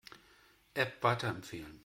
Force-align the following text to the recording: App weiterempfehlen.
App 0.75 1.03
weiterempfehlen. 1.03 1.79